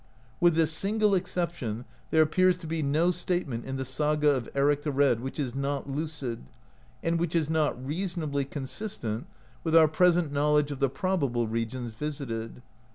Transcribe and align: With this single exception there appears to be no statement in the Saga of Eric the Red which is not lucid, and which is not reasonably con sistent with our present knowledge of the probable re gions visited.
With 0.39 0.55
this 0.55 0.71
single 0.71 1.13
exception 1.13 1.85
there 2.09 2.23
appears 2.23 2.57
to 2.57 2.65
be 2.65 2.81
no 2.81 3.11
statement 3.11 3.65
in 3.65 3.75
the 3.75 3.85
Saga 3.85 4.33
of 4.35 4.49
Eric 4.55 4.81
the 4.81 4.91
Red 4.91 5.19
which 5.19 5.39
is 5.39 5.53
not 5.53 5.87
lucid, 5.87 6.45
and 7.03 7.19
which 7.19 7.35
is 7.35 7.51
not 7.51 7.77
reasonably 7.85 8.43
con 8.43 8.63
sistent 8.63 9.25
with 9.63 9.75
our 9.75 9.87
present 9.87 10.31
knowledge 10.33 10.71
of 10.71 10.79
the 10.79 10.89
probable 10.89 11.47
re 11.47 11.67
gions 11.67 11.91
visited. 11.91 12.63